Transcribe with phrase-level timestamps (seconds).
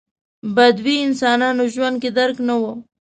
[0.55, 2.63] بدوي انسانانو ژوند کې درک نه و.